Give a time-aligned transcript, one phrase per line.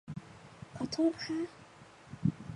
[0.75, 1.39] ขอโทษคะ